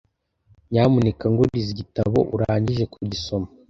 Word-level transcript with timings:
Nyamuneka 0.71 1.23
nguriza 1.31 1.69
igitabo 1.73 2.17
urangije 2.35 2.83
kugisoma. 2.93 3.47